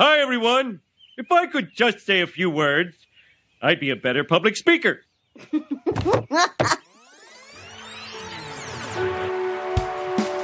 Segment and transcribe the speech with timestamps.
[0.00, 0.80] Hi, everyone.
[1.18, 2.96] If I could just say a few words,
[3.60, 5.02] I'd be a better public speaker.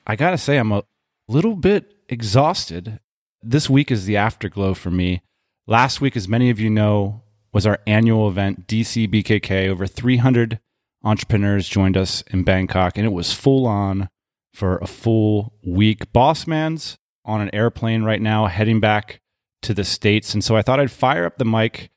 [0.04, 0.82] I got to say, I'm a
[1.28, 2.98] little bit exhausted.
[3.44, 5.22] This week is the afterglow for me.
[5.68, 7.22] Last week, as many of you know,
[7.52, 9.68] was our annual event, DC BKK.
[9.68, 10.58] Over 300
[11.04, 14.08] entrepreneurs joined us in Bangkok, and it was full on
[14.52, 16.12] for a full week.
[16.12, 19.20] Bossman's on an airplane right now, heading back
[19.62, 20.34] to the States.
[20.34, 21.90] And so I thought I'd fire up the mic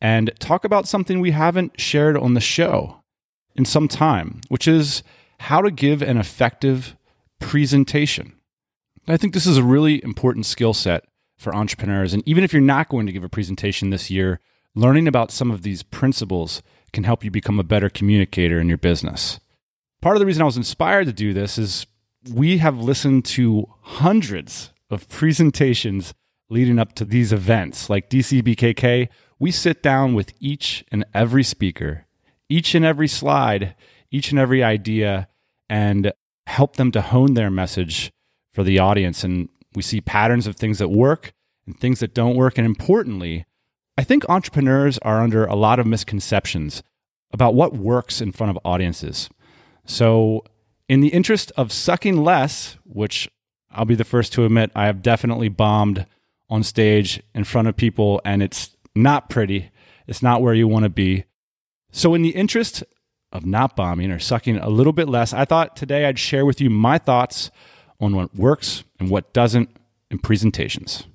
[0.00, 3.02] and talk about something we haven't shared on the show
[3.54, 5.02] in some time, which is
[5.40, 6.96] how to give an effective
[7.38, 8.32] presentation.
[9.06, 11.04] I think this is a really important skill set
[11.38, 12.14] for entrepreneurs.
[12.14, 14.40] And even if you're not going to give a presentation this year,
[14.74, 18.78] learning about some of these principles can help you become a better communicator in your
[18.78, 19.40] business.
[20.00, 21.86] Part of the reason I was inspired to do this is
[22.32, 26.14] we have listened to hundreds of presentations
[26.48, 29.08] leading up to these events like DCBKK.
[29.38, 32.06] We sit down with each and every speaker
[32.50, 33.74] each and every slide,
[34.10, 35.28] each and every idea,
[35.70, 36.12] and
[36.46, 38.12] help them to hone their message
[38.52, 39.24] for the audience.
[39.24, 41.32] And we see patterns of things that work
[41.64, 42.58] and things that don't work.
[42.58, 43.46] And importantly,
[44.00, 46.82] I think entrepreneurs are under a lot of misconceptions
[47.34, 49.28] about what works in front of audiences.
[49.84, 50.42] So,
[50.88, 53.28] in the interest of sucking less, which
[53.70, 56.06] I'll be the first to admit, I have definitely bombed
[56.48, 59.70] on stage in front of people, and it's not pretty.
[60.06, 61.24] It's not where you want to be.
[61.92, 62.82] So, in the interest
[63.32, 66.58] of not bombing or sucking a little bit less, I thought today I'd share with
[66.58, 67.50] you my thoughts
[68.00, 69.68] on what works and what doesn't
[70.10, 71.06] in presentations.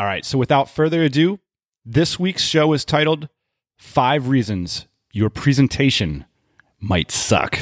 [0.00, 1.38] All right, so without further ado,
[1.84, 3.28] this week's show is titled
[3.78, 6.24] Five Reasons Your Presentation
[6.78, 7.58] Might Suck.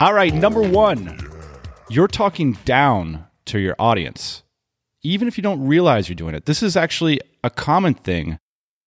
[0.00, 1.18] All right, number one,
[1.88, 4.42] you're talking down to your audience
[5.06, 6.46] even if you don't realize you're doing it.
[6.46, 8.38] This is actually a common thing.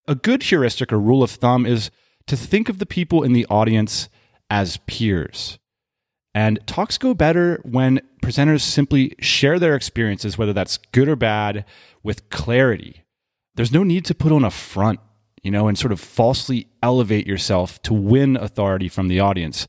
[0.07, 1.91] A good heuristic or rule of thumb is
[2.27, 4.09] to think of the people in the audience
[4.49, 5.59] as peers.
[6.35, 11.65] And talks go better when presenters simply share their experiences, whether that's good or bad,
[12.03, 13.03] with clarity.
[13.55, 14.99] There's no need to put on a front,
[15.43, 19.65] you know, and sort of falsely elevate yourself to win authority from the audience.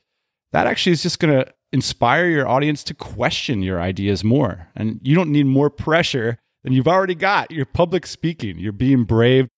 [0.52, 4.68] That actually is just going to inspire your audience to question your ideas more.
[4.76, 7.50] And you don't need more pressure than you've already got.
[7.50, 9.48] You're public speaking, you're being brave,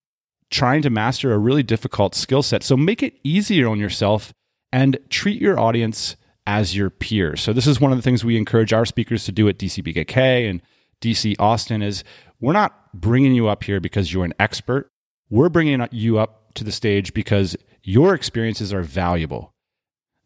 [0.50, 2.62] trying to master a really difficult skill set.
[2.62, 4.32] So make it easier on yourself
[4.70, 6.16] and treat your audience
[6.46, 7.36] as your peer.
[7.36, 10.48] So this is one of the things we encourage our speakers to do at DCBKK
[10.48, 10.62] and
[11.00, 12.04] DC Austin is
[12.40, 14.88] we're not bringing you up here because you're an expert.
[15.30, 19.52] We're bringing you up to the stage because your experiences are valuable.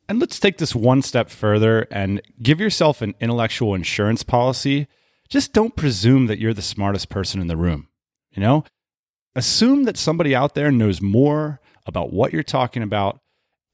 [0.08, 4.86] And let's take this one step further and give yourself an intellectual insurance policy.
[5.28, 7.88] Just don't presume that you're the smartest person in the room.
[8.30, 8.64] You know,
[9.34, 13.18] assume that somebody out there knows more about what you're talking about,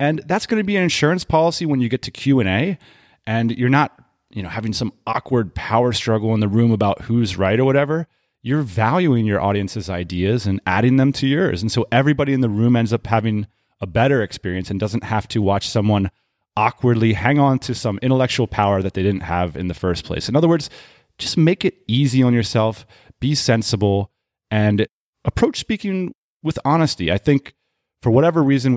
[0.02, 2.76] and that's going to be an insurance policy when you get to Q&A
[3.24, 3.96] and you're not,
[4.30, 8.08] you know, having some awkward power struggle in the room about who's right or whatever.
[8.42, 11.62] You're valuing your audience's ideas and adding them to yours.
[11.62, 13.46] And so everybody in the room ends up having
[13.80, 16.10] a better experience and doesn't have to watch someone
[16.56, 20.28] awkwardly hang on to some intellectual power that they didn't have in the first place.
[20.28, 20.68] In other words,
[21.16, 22.84] just make it easy on yourself,
[23.20, 24.10] be sensible,
[24.50, 24.84] and
[25.24, 26.12] approach speaking
[26.42, 27.12] with honesty.
[27.12, 27.54] I think
[28.00, 28.76] for whatever reason,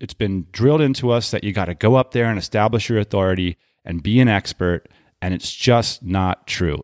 [0.00, 2.98] it's been drilled into us that you got to go up there and establish your
[2.98, 4.88] authority and be an expert,
[5.22, 6.80] and it's just not true.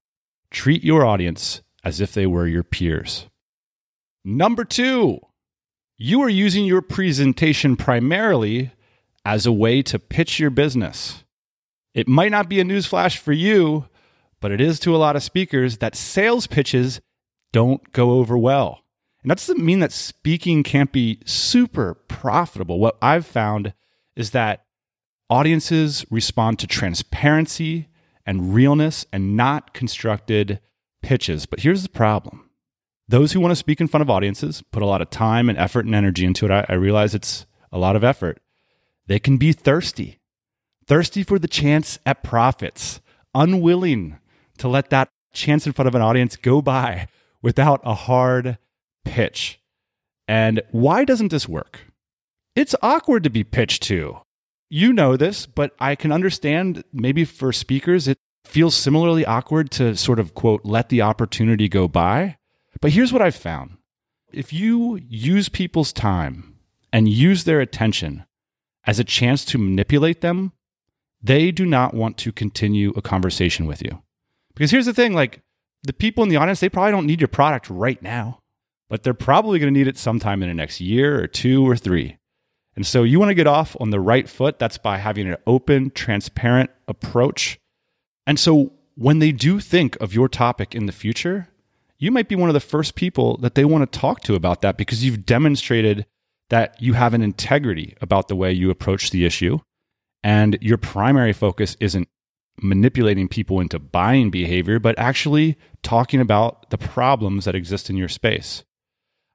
[0.51, 3.27] Treat your audience as if they were your peers.
[4.25, 5.19] Number two,
[5.99, 8.73] you are using your presentation primarily
[9.25, 11.25] as a way to pitch your business.
[11.95, 13.87] It might not be a newsflash for you,
[14.41, 17.01] but it is to a lot of speakers that sales pitches
[17.53, 18.82] don't go over well.
[19.23, 22.81] And that doesn't mean that speaking can't be super profitable.
[22.81, 23.73] What I've found
[24.17, 24.65] is that
[25.31, 27.89] audiences respond to transparency
[28.27, 30.61] and realness and not constructed
[31.03, 31.47] pitches.
[31.47, 32.49] But here's the problem
[33.09, 35.59] those who want to speak in front of audiences put a lot of time and
[35.59, 36.51] effort and energy into it.
[36.51, 38.41] I, I realize it's a lot of effort.
[39.07, 40.21] they can be thirsty,
[40.87, 43.01] thirsty for the chance at profits,
[43.35, 44.19] unwilling
[44.59, 47.09] to let that chance in front of an audience go by
[47.41, 48.59] without a hard
[49.05, 49.61] pitch.
[50.29, 51.81] And why doesn't this work?
[52.55, 54.19] It's awkward to be pitched to.
[54.71, 59.97] You know this, but I can understand maybe for speakers, it feels similarly awkward to
[59.97, 62.37] sort of quote, let the opportunity go by.
[62.81, 63.77] But here's what I've found
[64.33, 66.57] if you use people's time
[66.93, 68.25] and use their attention
[68.87, 70.53] as a chance to manipulate them,
[71.23, 74.03] they do not want to continue a conversation with you.
[74.55, 75.41] Because here's the thing like
[75.85, 78.41] the people in the audience, they probably don't need your product right now,
[78.93, 81.79] but they're probably going to need it sometime in the next year or two or
[81.79, 82.19] three.
[82.77, 84.59] And so you want to get off on the right foot.
[84.59, 87.59] That's by having an open, transparent approach.
[88.27, 91.49] And so when they do think of your topic in the future,
[91.97, 94.61] you might be one of the first people that they want to talk to about
[94.61, 96.05] that because you've demonstrated
[96.51, 99.59] that you have an integrity about the way you approach the issue.
[100.23, 102.09] And your primary focus isn't
[102.61, 108.11] manipulating people into buying behavior, but actually talking about the problems that exist in your
[108.11, 108.65] space.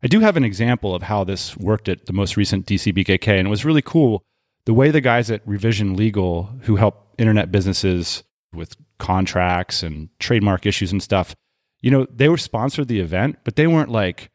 [0.04, 3.48] I do have an example of how this worked at the most recent DCBKK, and
[3.48, 4.24] it was really cool.
[4.66, 8.24] The way the guys at Revision Legal, who help internet businesses
[8.54, 11.36] with contracts and trademark issues and stuff,
[11.82, 14.30] you know, they were sponsored the event, but they weren't like,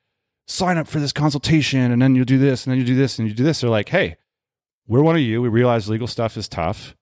[0.46, 3.18] sign up for this consultation and then you'll do this and then you do this
[3.18, 3.60] and you do this.
[3.60, 4.16] They're like, hey,
[4.86, 5.40] we're one of you.
[5.40, 6.94] We realize legal stuff is tough.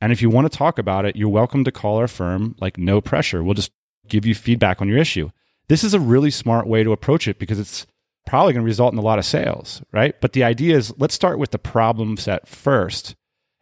[0.00, 2.76] And if you want to talk about it, you're welcome to call our firm, like
[2.76, 3.42] no pressure.
[3.42, 3.72] We'll just
[4.08, 5.30] give you feedback on your issue.
[5.68, 7.86] This is a really smart way to approach it because it's
[8.26, 10.18] probably going to result in a lot of sales, right?
[10.20, 13.14] But the idea is let's start with the problem set first.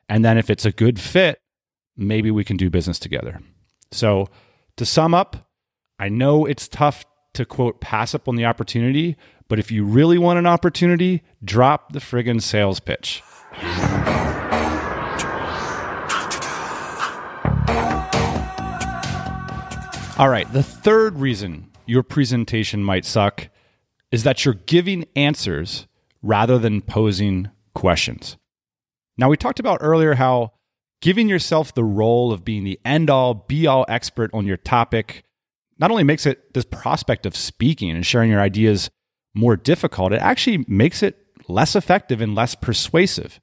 [0.09, 1.41] And then if it's a good fit,
[1.97, 3.41] maybe we can do business together.
[3.93, 4.29] So
[4.77, 5.49] to sum up,
[5.99, 7.05] I know it's tough
[7.35, 9.17] to quote pass up on the opportunity,
[9.49, 13.23] but if you really want an opportunity, drop the friggin' sales pitch.
[20.19, 23.49] All right, the third reason your presentation might suck
[24.12, 25.87] is that you're giving answers
[26.23, 28.37] rather than posing questions.
[29.17, 30.53] Now, we talked about earlier how
[31.01, 35.25] giving yourself the role of being the end all, be all expert on your topic
[35.81, 38.91] not only makes it this prospect of speaking and sharing your ideas
[39.35, 41.17] more difficult, it actually makes it
[41.49, 43.41] less effective and less persuasive.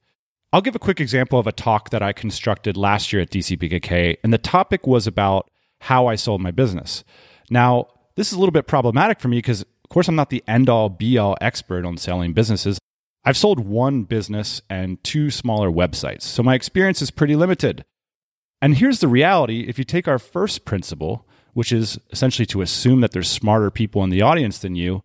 [0.54, 4.18] I'll give a quick example of a talk that I constructed last year at DCBKK,
[4.24, 5.50] and the topic was about
[5.81, 7.04] how I sold my business.
[7.50, 10.44] Now, this is a little bit problematic for me because of course, I'm not the
[10.50, 12.78] end all be all expert on selling businesses.
[13.24, 17.86] I've sold one business and two smaller websites, so my experience is pretty limited.
[18.62, 23.00] And here's the reality if you take our first principle, which is essentially to assume
[23.00, 25.04] that there's smarter people in the audience than you,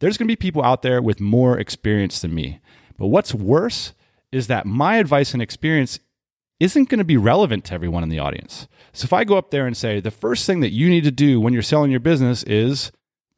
[0.00, 2.60] there's going to be people out there with more experience than me.
[2.96, 3.92] But what's worse
[4.30, 5.98] is that my advice and experience
[6.58, 8.66] isn't going to be relevant to everyone in the audience.
[8.94, 11.10] So if I go up there and say, the first thing that you need to
[11.10, 12.92] do when you're selling your business is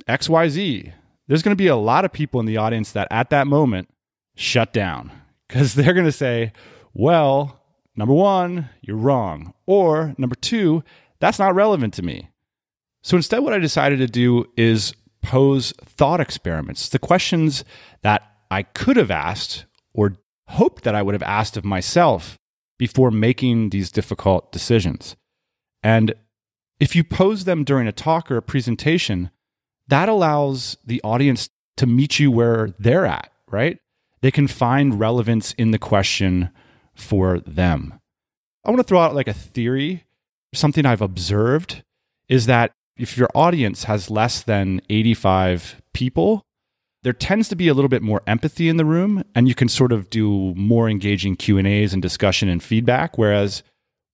[0.08, 0.92] XYZ,
[1.26, 3.88] there's going to be a lot of people in the audience that at that moment
[4.36, 5.10] shut down
[5.48, 6.52] because they're going to say,
[6.92, 7.60] well,
[7.96, 9.54] number one, you're wrong.
[9.66, 10.84] Or number two,
[11.20, 12.28] that's not relevant to me.
[13.02, 17.64] So instead, what I decided to do is pose thought experiments, the questions
[18.02, 20.16] that I could have asked or
[20.48, 22.38] hoped that I would have asked of myself
[22.78, 25.16] before making these difficult decisions.
[25.82, 26.14] And
[26.80, 29.30] if you pose them during a talk or a presentation,
[29.88, 33.79] that allows the audience to meet you where they're at, right?
[34.23, 36.50] They can find relevance in the question
[36.95, 38.00] for them.
[38.64, 40.05] I want to throw out like a theory,
[40.55, 41.83] something I've observed
[42.29, 46.43] is that if your audience has less than 85 people,
[47.03, 49.69] there tends to be a little bit more empathy in the room and you can
[49.69, 53.62] sort of do more engaging Q&As and discussion and feedback whereas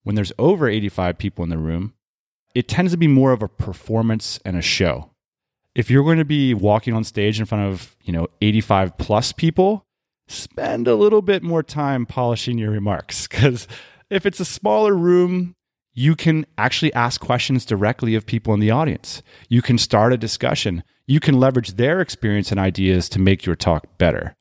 [0.03, 1.93] when there's over 85 people in the room,
[2.53, 5.10] it tends to be more of a performance and a show
[5.75, 9.31] if you're going to be walking on stage in front of, you know, 85 plus
[9.31, 9.85] people,
[10.27, 13.67] spend a little bit more time polishing your remarks cuz
[14.09, 15.55] if it's a smaller room,
[15.93, 19.21] you can actually ask questions directly of people in the audience.
[19.49, 20.83] You can start a discussion.
[21.05, 24.35] You can leverage their experience and ideas to make your talk better.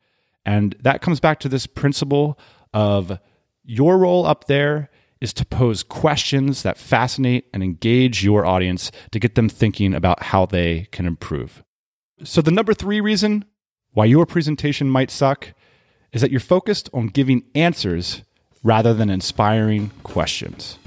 [0.45, 2.39] And that comes back to this principle
[2.73, 3.19] of
[3.65, 9.21] your role up there is to pose questions that fascinate and engage your audience to
[9.21, 11.63] get them thinking about how they can improve.
[12.25, 13.45] So, the number three reason
[13.93, 15.53] why your presentation might suck
[16.13, 18.23] is that you're focused on giving answers
[18.63, 20.79] rather than inspiring questions.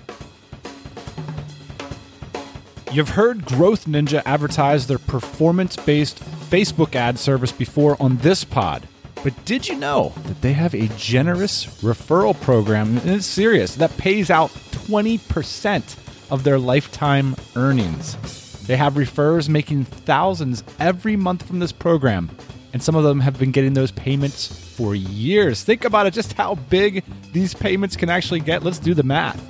[2.92, 8.88] You've heard Growth Ninja advertise their performance based Facebook ad service before on this pod.
[9.24, 13.96] But did you know that they have a generous referral program, and it's serious, that
[13.96, 15.96] pays out 20%
[16.30, 18.18] of their lifetime earnings?
[18.68, 22.32] They have referrers making thousands every month from this program,
[22.74, 25.64] and some of them have been getting those payments for years.
[25.64, 28.62] Think about it, just how big these payments can actually get.
[28.62, 29.42] Let's do the math.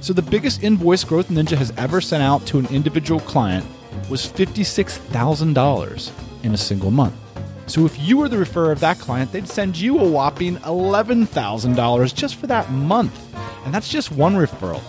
[0.00, 3.66] So, the biggest invoice Growth Ninja has ever sent out to an individual client
[4.08, 6.10] was $56,000
[6.42, 7.14] in a single month.
[7.70, 12.14] So, if you were the referrer of that client, they'd send you a whopping $11,000
[12.16, 13.32] just for that month.
[13.64, 14.82] And that's just one referral.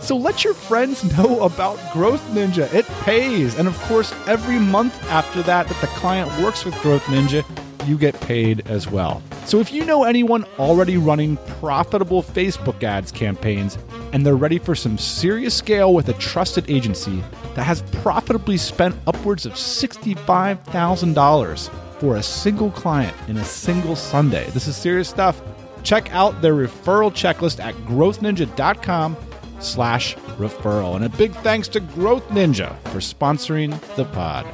[0.00, 2.72] So let your friends know about Growth Ninja.
[2.72, 3.58] It pays.
[3.58, 7.44] And of course, every month after that that the client works with Growth Ninja,
[7.88, 9.20] you get paid as well.
[9.44, 13.76] So if you know anyone already running profitable Facebook ads campaigns
[14.12, 17.20] and they're ready for some serious scale with a trusted agency
[17.56, 24.48] that has profitably spent upwards of $65,000 for a single client in a single Sunday,
[24.50, 25.40] this is serious stuff.
[25.82, 29.16] Check out their referral checklist at growthninja.com
[29.60, 30.96] slash referral.
[30.96, 34.46] And a big thanks to Growth Ninja for sponsoring the pod.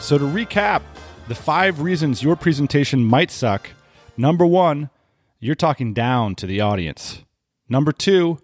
[0.00, 0.82] So to recap,
[1.28, 3.70] the five reasons your presentation might suck.
[4.16, 4.90] Number one,
[5.40, 7.24] you're talking down to the audience.
[7.68, 8.38] Number two,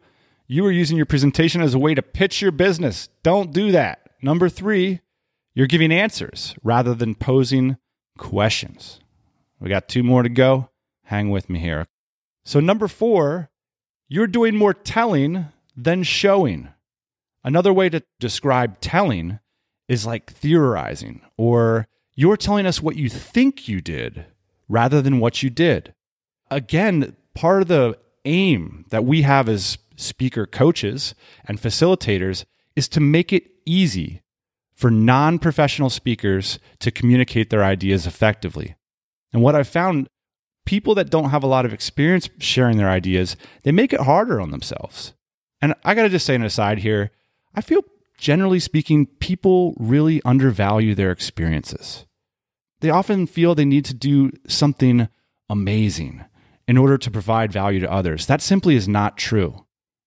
[0.49, 3.09] you are using your presentation as a way to pitch your business.
[3.23, 4.01] Don't do that.
[4.21, 5.01] Number three,
[5.55, 7.77] you're giving answers rather than posing
[8.19, 9.01] questions.
[9.61, 10.71] We got two more to go.
[11.05, 11.87] Hang with me here.
[12.45, 13.51] So, number four,
[14.09, 16.69] you're doing more telling than showing.
[17.45, 19.39] Another way to describe telling
[19.89, 24.27] is like theorizing, or you're telling us what you think you did
[24.69, 25.95] rather than what you did.
[26.51, 32.45] Again, part of the aim that we have as speaker coaches and facilitators
[32.75, 34.22] is to make it easy
[34.83, 38.75] for non professional speakers to communicate their ideas effectively.
[39.33, 40.09] And what I've found
[40.67, 44.41] people that don't have a lot of experience sharing their ideas, they make it harder
[44.41, 45.15] on themselves.
[45.61, 47.13] And I got to just say an aside here,
[47.55, 47.83] I feel
[48.19, 52.05] generally speaking, people really undervalue their experiences.
[52.81, 55.07] They often feel they need to do something
[55.49, 56.25] amazing
[56.67, 58.27] in order to provide value to others.
[58.27, 59.65] That simply is not true.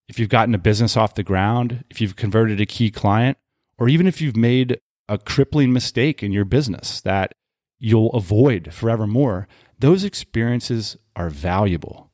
[0.10, 3.38] If you've gotten a business off the ground, if you've converted a key client,
[3.77, 7.34] or even if you've made a crippling mistake in your business that
[7.79, 9.48] you'll avoid forevermore,
[9.79, 12.12] those experiences are valuable.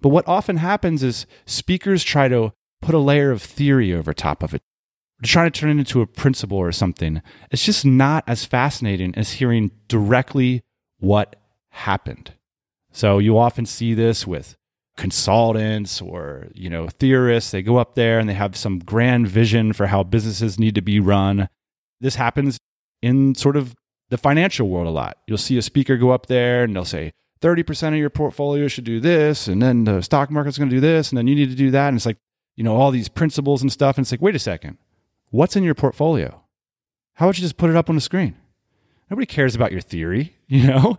[0.00, 2.52] But what often happens is speakers try to
[2.82, 4.62] put a layer of theory over top of it,
[5.22, 7.22] trying to turn it into a principle or something.
[7.50, 10.62] It's just not as fascinating as hearing directly
[10.98, 11.36] what
[11.70, 12.34] happened.
[12.92, 14.56] So you often see this with
[14.96, 19.72] consultants or you know theorists they go up there and they have some grand vision
[19.72, 21.48] for how businesses need to be run
[22.00, 22.58] this happens
[23.02, 23.74] in sort of
[24.10, 25.18] the financial world a lot.
[25.26, 28.84] You'll see a speaker go up there and they'll say, 30% of your portfolio should
[28.84, 31.50] do this, and then the stock market's going to do this, and then you need
[31.50, 31.88] to do that.
[31.88, 32.16] And it's like,
[32.56, 33.98] you know, all these principles and stuff.
[33.98, 34.78] And it's like, wait a second,
[35.30, 36.42] what's in your portfolio?
[37.14, 38.36] How about you just put it up on the screen?
[39.10, 40.98] Nobody cares about your theory, you know?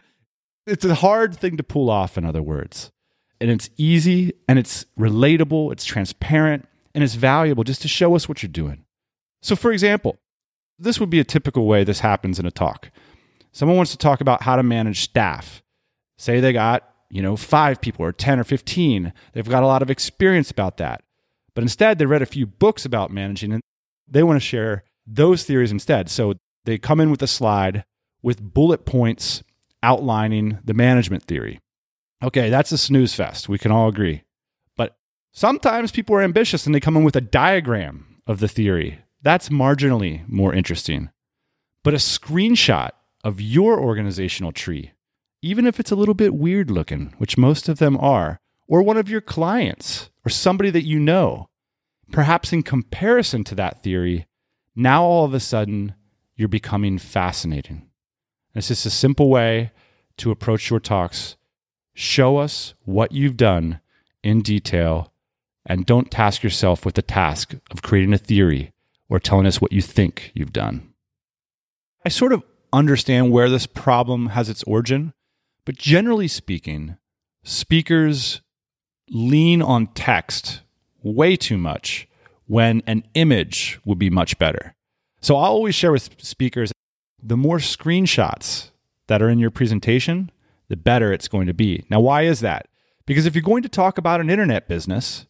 [0.68, 2.92] It's a hard thing to pull off, in other words.
[3.42, 8.30] And it's easy and it's relatable, it's transparent, and it's valuable just to show us
[8.30, 8.86] what you're doing.
[9.42, 10.18] So, for example,
[10.80, 12.92] this would be a typical way this happens in a talk.
[13.52, 15.62] Someone wants to talk about how to manage staff.
[16.18, 19.14] Say they got, you know, five people or 10 or 15.
[19.34, 21.04] They've got a lot of experience about that.
[21.54, 23.62] But instead, they read a few books about managing and
[24.08, 26.10] they want to share those theories instead.
[26.10, 26.34] So
[26.66, 27.86] they come in with a slide
[28.22, 29.44] with bullet points
[29.84, 31.60] outlining the management theory.
[32.24, 33.50] Okay, that's a snooze fest.
[33.50, 34.24] We can all agree.
[34.76, 34.98] But
[35.32, 39.50] sometimes people are ambitious and they come in with a diagram of the theory that's
[39.50, 41.10] marginally more interesting.
[41.84, 42.92] But a screenshot
[43.24, 44.92] of your organizational tree,
[45.42, 48.98] even if it's a little bit weird looking, which most of them are, or one
[48.98, 51.50] of your clients or somebody that you know,
[52.12, 54.28] perhaps in comparison to that theory,
[54.76, 55.96] now all of a sudden
[56.36, 57.90] you're becoming fascinating.
[58.54, 59.72] It's just a simple way
[60.18, 61.36] to approach your talks.
[61.98, 63.80] Show us what you've done
[64.22, 65.14] in detail
[65.66, 68.74] and don't task yourself with the task of creating a theory
[69.08, 70.94] or telling us what you think you've done.
[72.06, 75.14] I sort of understand where this problem has its origin,
[75.64, 76.98] but generally speaking,
[77.44, 78.42] speakers
[79.10, 80.62] lean on text
[81.02, 82.10] way too much
[82.46, 84.76] when an image would be much better.
[85.22, 86.74] So I'll always share with speakers
[87.24, 88.72] the more screenshots
[89.08, 90.30] that are in your presentation,
[90.68, 91.86] the better it's going to be.
[91.90, 92.68] Now, why is that?
[93.06, 95.26] Because if you're going to talk about an internet business,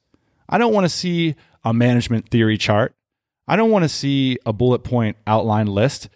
[0.47, 2.95] I don't want to see a management theory chart.
[3.47, 6.09] I don't want to see a bullet point outline list.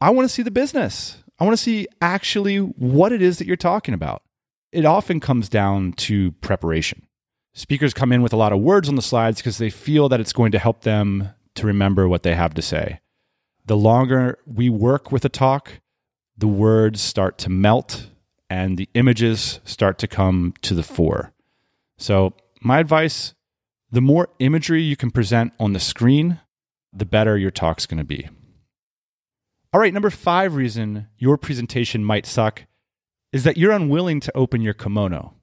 [0.00, 1.22] I want to see the business.
[1.38, 4.22] I want to see actually what it is that you're talking about.
[4.72, 7.06] It often comes down to preparation.
[7.54, 10.20] Speakers come in with a lot of words on the slides because they feel that
[10.20, 13.00] it's going to help them to remember what they have to say.
[13.64, 15.80] The longer we work with a talk,
[16.36, 18.08] the words start to melt
[18.48, 21.32] and the images start to come to the fore.
[21.98, 23.34] So, my advice
[23.90, 26.40] the more imagery you can present on the screen,
[26.92, 28.28] the better your talk's going to be.
[29.72, 32.64] All right, number five reason your presentation might suck
[33.32, 35.34] is that you're unwilling to open your kimono.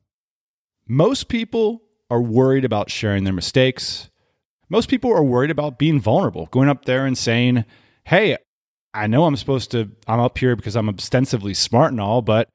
[0.88, 4.10] Most people are worried about sharing their mistakes.
[4.69, 7.65] Most people are worried about being vulnerable, going up there and saying,
[8.05, 8.38] Hey,
[8.93, 12.50] I know I'm supposed to, I'm up here because I'm ostensibly smart and all, but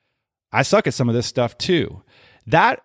[0.53, 2.03] I suck at some of this stuff too.
[2.47, 2.83] That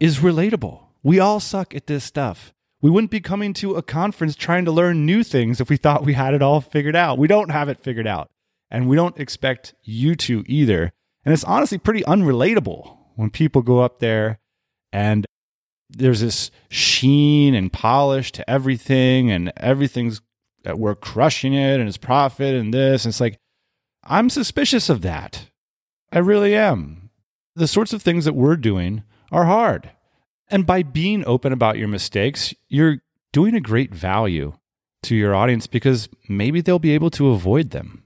[0.00, 0.86] is relatable.
[1.02, 2.52] We all suck at this stuff.
[2.80, 6.04] We wouldn't be coming to a conference trying to learn new things if we thought
[6.04, 7.18] we had it all figured out.
[7.18, 8.30] We don't have it figured out.
[8.70, 10.92] And we don't expect you to either.
[11.24, 14.40] And it's honestly pretty unrelatable when people go up there
[14.92, 15.26] and
[15.90, 20.22] there's this sheen and polish to everything, and everything's
[20.64, 23.04] we're crushing it and it's profit and this.
[23.04, 23.36] And it's like,
[24.04, 25.46] I'm suspicious of that.
[26.10, 27.01] I really am.
[27.54, 29.90] The sorts of things that we're doing are hard.
[30.48, 32.98] And by being open about your mistakes, you're
[33.32, 34.54] doing a great value
[35.04, 38.04] to your audience because maybe they'll be able to avoid them.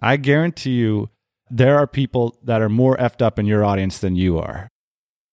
[0.00, 1.10] I guarantee you,
[1.50, 4.68] there are people that are more effed up in your audience than you are.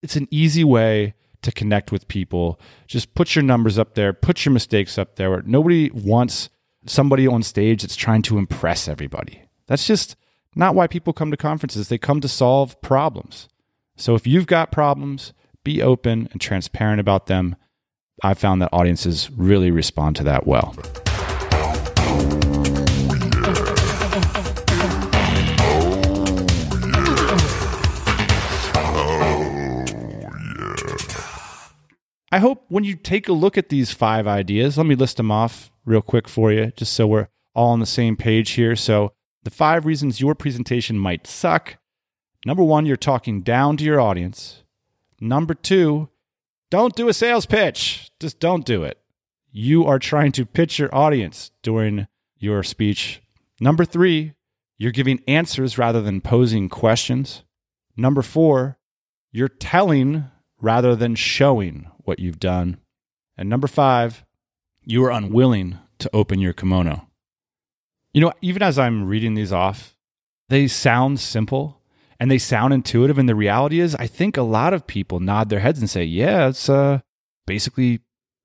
[0.03, 2.59] It's an easy way to connect with people.
[2.87, 5.41] Just put your numbers up there, put your mistakes up there.
[5.43, 6.49] Nobody wants
[6.85, 9.43] somebody on stage that's trying to impress everybody.
[9.67, 10.15] That's just
[10.55, 11.87] not why people come to conferences.
[11.87, 13.47] They come to solve problems.
[13.95, 17.55] So if you've got problems, be open and transparent about them.
[18.23, 20.75] I've found that audiences really respond to that well.
[32.33, 35.31] I hope when you take a look at these five ideas, let me list them
[35.31, 38.75] off real quick for you, just so we're all on the same page here.
[38.77, 41.77] So, the five reasons your presentation might suck.
[42.45, 44.63] Number one, you're talking down to your audience.
[45.19, 46.09] Number two,
[46.69, 48.11] don't do a sales pitch.
[48.19, 48.97] Just don't do it.
[49.51, 53.21] You are trying to pitch your audience during your speech.
[53.59, 54.33] Number three,
[54.77, 57.43] you're giving answers rather than posing questions.
[57.95, 58.79] Number four,
[59.31, 60.25] you're telling
[60.59, 62.77] rather than showing what you've done.
[63.37, 64.23] And number five,
[64.83, 67.07] you are unwilling to open your kimono.
[68.13, 69.95] You know, even as I'm reading these off,
[70.49, 71.81] they sound simple,
[72.19, 73.17] and they sound intuitive.
[73.17, 76.03] And the reality is, I think a lot of people nod their heads and say,
[76.03, 76.99] yeah, it's uh,
[77.47, 78.01] basically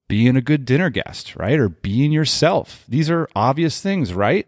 [0.09, 1.59] being a good dinner guest, right?
[1.59, 2.85] Or being yourself.
[2.89, 4.47] These are obvious things, right?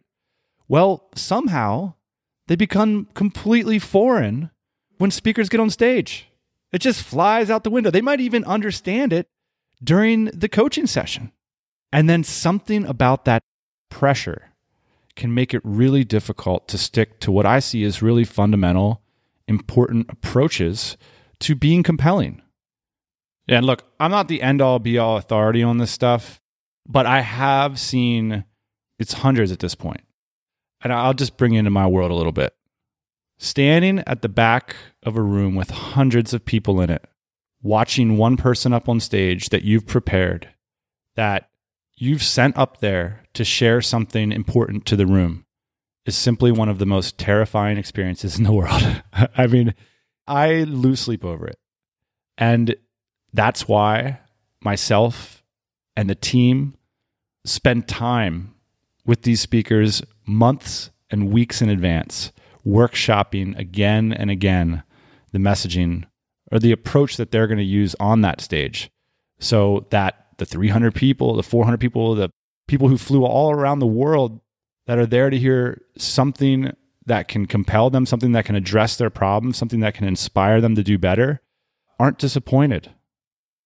[0.69, 1.95] Well, somehow
[2.47, 4.51] they become completely foreign
[4.99, 6.29] when speakers get on stage.
[6.73, 7.91] It just flies out the window.
[7.91, 9.27] They might even understand it
[9.83, 11.33] during the coaching session.
[11.93, 13.43] And then something about that
[13.91, 14.48] pressure
[15.19, 19.03] can make it really difficult to stick to what I see as really fundamental
[19.47, 20.97] important approaches
[21.41, 22.41] to being compelling.
[23.49, 26.41] And look, I'm not the end all be all authority on this stuff,
[26.87, 28.45] but I have seen
[28.99, 30.03] it's hundreds at this point.
[30.83, 32.55] And I'll just bring into my world a little bit.
[33.39, 37.05] Standing at the back of a room with hundreds of people in it,
[37.63, 40.49] watching one person up on stage that you've prepared,
[41.17, 41.49] that
[42.01, 45.45] you've sent up there to share something important to the room
[46.07, 49.03] is simply one of the most terrifying experiences in the world.
[49.13, 49.75] I mean,
[50.27, 51.59] I lose sleep over it.
[52.37, 52.77] And
[53.33, 54.21] that's why
[54.63, 55.43] myself
[55.97, 56.75] and the team
[57.45, 58.55] spend time
[59.05, 62.33] with these speakers months and weeks in advance,
[62.65, 64.83] workshopping again and again
[65.33, 66.05] the messaging
[66.53, 68.91] or the approach that they're going to use on that stage
[69.39, 72.31] so that the 300 people, the 400 people, the
[72.67, 74.41] people who flew all around the world
[74.87, 76.73] that are there to hear something
[77.07, 80.75] that can compel them, something that can address their problem, something that can inspire them
[80.75, 81.41] to do better,
[81.99, 82.91] aren't disappointed.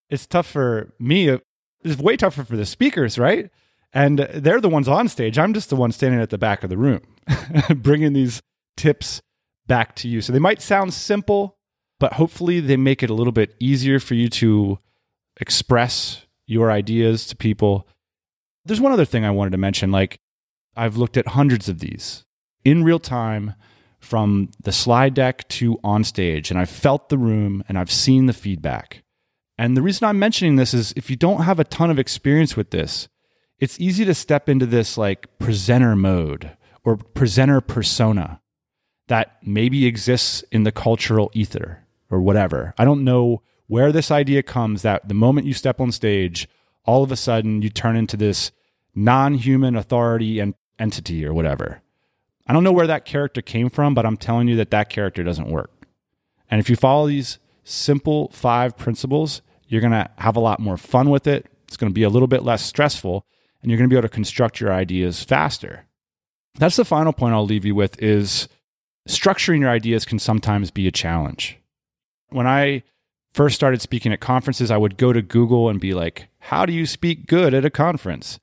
[0.08, 1.38] It's tough for me.
[1.84, 3.50] It's way tougher for the speakers, right?
[3.92, 5.38] And they're the ones on stage.
[5.38, 7.02] I'm just the one standing at the back of the room,
[7.76, 8.40] bringing these
[8.76, 9.20] tips
[9.66, 10.20] back to you.
[10.20, 11.58] So they might sound simple,
[12.00, 14.78] but hopefully they make it a little bit easier for you to
[15.40, 17.88] express your ideas to people.
[18.64, 19.90] There's one other thing I wanted to mention.
[19.90, 20.20] Like,
[20.76, 22.24] I've looked at hundreds of these
[22.64, 23.54] in real time
[23.98, 28.26] from the slide deck to on stage, and I've felt the room and I've seen
[28.26, 29.02] the feedback.
[29.58, 32.56] And the reason I'm mentioning this is if you don't have a ton of experience
[32.56, 33.08] with this,
[33.58, 38.40] it's easy to step into this like presenter mode or presenter persona.
[39.08, 42.72] that maybe exists in the cultural ether or whatever.
[42.78, 46.46] I don't know where this idea comes that the moment you step on stage,
[46.84, 48.52] all of a sudden you turn into this
[48.94, 51.80] non human authority and entity or whatever.
[52.46, 55.24] I don't know where that character came from, but I'm telling you that that character
[55.24, 55.70] doesn't work.
[56.50, 60.76] And if you follow these simple five principles, you're going to have a lot more
[60.76, 61.46] fun with it.
[61.66, 63.24] It's going to be a little bit less stressful,
[63.62, 65.86] and you're going to be able to construct your ideas faster.
[66.58, 68.50] That's the final point I'll leave you with is
[69.08, 71.56] structuring your ideas can sometimes be a challenge.
[72.28, 72.82] When I
[73.32, 76.72] first started speaking at conferences, I would go to Google and be like, how do
[76.72, 78.38] you speak good at a conference?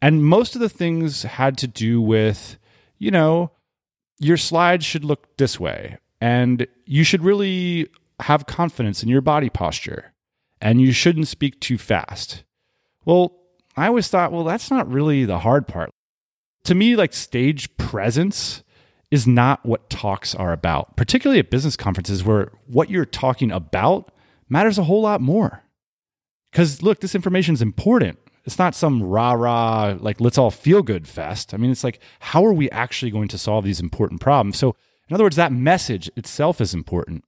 [0.00, 2.58] And most of the things had to do with,
[2.98, 3.50] you know,
[4.18, 5.98] your slides should look this way.
[6.20, 7.88] And you should really
[8.20, 10.12] have confidence in your body posture.
[10.60, 12.44] And you shouldn't speak too fast.
[13.04, 13.36] Well,
[13.76, 15.90] I always thought, well, that's not really the hard part.
[16.64, 18.62] To me, like stage presence
[19.10, 24.10] is not what talks are about, particularly at business conferences where what you're talking about
[24.48, 25.62] matters a whole lot more.
[26.50, 28.18] Because look, this information is important.
[28.44, 31.52] It's not some rah rah, like, let's all feel good fest.
[31.52, 34.56] I mean, it's like, how are we actually going to solve these important problems?
[34.56, 34.74] So,
[35.08, 37.24] in other words, that message itself is important.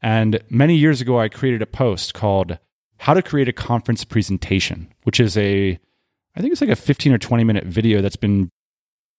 [0.00, 2.58] And many years ago, I created a post called
[2.98, 5.80] How to Create a Conference Presentation, which is a,
[6.36, 8.50] I think it's like a 15 or 20 minute video that's been,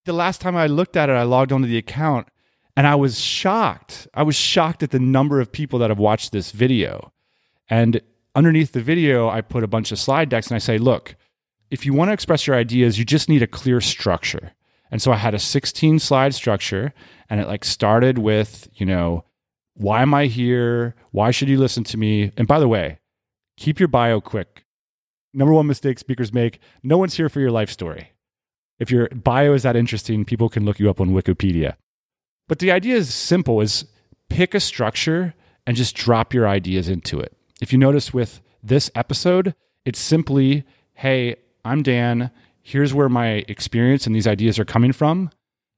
[0.06, 2.28] the last time I looked at it, I logged onto the account
[2.76, 4.08] and I was shocked.
[4.14, 7.12] I was shocked at the number of people that have watched this video.
[7.70, 8.02] And
[8.36, 11.16] underneath the video, I put a bunch of slide decks and I say, look,
[11.72, 14.54] if you want to express your ideas, you just need a clear structure.
[14.92, 16.94] And so I had a 16 slide structure
[17.30, 19.26] and it like started with, you know,
[19.74, 20.96] why am I here?
[21.12, 22.32] Why should you listen to me?
[22.38, 23.00] And by the way,
[23.58, 24.66] keep your bio quick.
[25.34, 28.12] Number one mistake speakers make no one's here for your life story.
[28.78, 31.76] If your bio is that interesting, people can look you up on Wikipedia.
[32.48, 33.86] But the idea is simple is
[34.30, 35.34] pick a structure
[35.66, 37.36] and just drop your ideas into it.
[37.64, 42.30] If you notice with this episode, it's simply, hey, I'm Dan.
[42.62, 45.30] Here's where my experience and these ideas are coming from.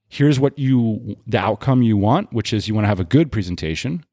[0.08, 3.30] Here's what you, the outcome you want, which is you want to have a good
[3.30, 4.04] presentation.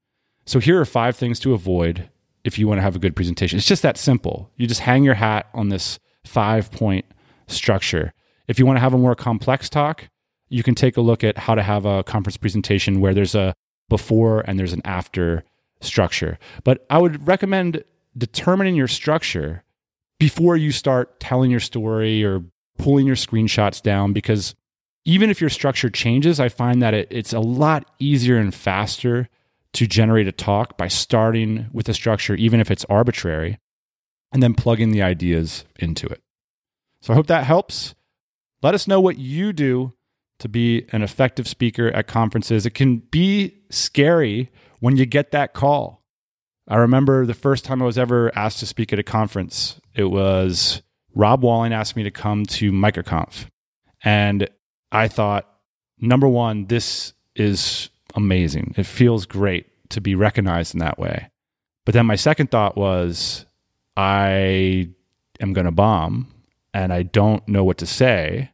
[0.46, 2.08] So here are five things to avoid
[2.44, 3.56] if you want to have a good presentation.
[3.56, 4.52] It's just that simple.
[4.56, 7.04] You just hang your hat on this five point
[7.48, 8.12] structure.
[8.46, 10.08] If you want to have a more complex talk,
[10.48, 13.52] you can take a look at how to have a conference presentation where there's a
[13.88, 15.42] before and there's an after
[15.84, 16.38] structure.
[16.62, 17.84] But I would recommend
[18.16, 19.64] determining your structure
[20.18, 22.44] before you start telling your story or
[22.78, 24.54] pulling your screenshots down because
[25.04, 29.28] even if your structure changes, I find that it, it's a lot easier and faster
[29.74, 33.58] to generate a talk by starting with a structure, even if it's arbitrary,
[34.32, 36.22] and then plugging the ideas into it.
[37.02, 37.94] So I hope that helps.
[38.62, 39.92] Let us know what you do
[40.38, 42.66] to be an effective speaker at conferences.
[42.66, 46.02] It can be scary when you get that call.
[46.68, 49.80] I remember the first time I was ever asked to speak at a conference.
[49.94, 50.82] It was
[51.14, 53.46] Rob Walling asked me to come to MicroConf.
[54.02, 54.48] And
[54.90, 55.48] I thought,
[55.98, 58.74] number one, this is amazing.
[58.76, 61.30] It feels great to be recognized in that way.
[61.84, 63.44] But then my second thought was,
[63.96, 64.88] I
[65.40, 66.32] am going to bomb
[66.72, 68.50] and I don't know what to say.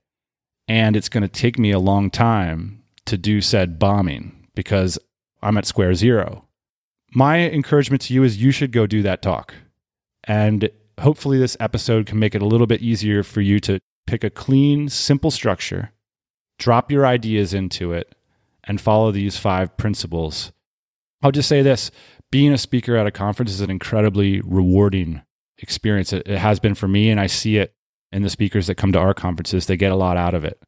[0.71, 4.99] And it's going to take me a long time to do said bombing because
[5.43, 6.47] I'm at square zero
[7.13, 9.55] my encouragement to you is you should go do that talk.
[10.25, 14.23] And hopefully, this episode can make it a little bit easier for you to pick
[14.25, 15.93] a clean, simple structure,
[16.59, 18.15] drop your ideas into it,
[18.65, 20.53] and follow these five principles.
[21.23, 21.91] I'll just say this
[22.31, 25.23] being a speaker at a conference is an incredibly rewarding
[25.59, 26.13] experience.
[26.13, 27.75] It, has been for me, and I see it
[28.13, 29.67] in the speakers that come to our conferences.
[29.67, 30.63] They get a lot out of it,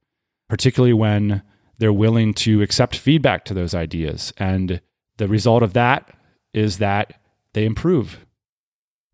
[0.48, 1.42] particularly when
[1.78, 4.32] they're willing to accept feedback to those ideas.
[4.36, 4.80] And
[5.16, 6.16] the result of that
[6.54, 7.20] is that
[7.54, 8.24] they improve.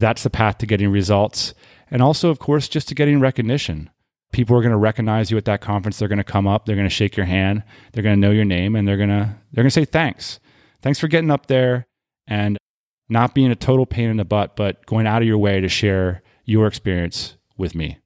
[0.00, 1.54] That's the path to getting results.
[1.90, 3.90] And also, of course, just to getting recognition.
[4.30, 5.98] People are going to recognize you at that conference.
[5.98, 6.66] They're going to come up.
[6.66, 7.62] They're going to shake your hand.
[7.92, 10.38] They're going to know your name, and they're going to they're going to say thanks.
[10.82, 11.86] Thanks for getting up there
[12.26, 12.58] and
[13.08, 15.68] not being a total pain in the butt, but going out of your way to
[15.68, 17.98] share your experience with me.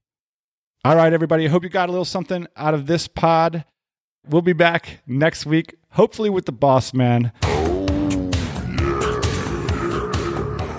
[0.85, 1.45] All right, everybody.
[1.45, 3.65] I hope you got a little something out of this pod.
[4.29, 7.31] We'll be back next week, hopefully with the boss man.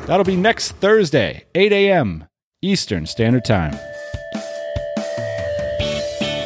[0.05, 2.27] That'll be next Thursday, 8 a.m.
[2.61, 3.79] Eastern Standard Time.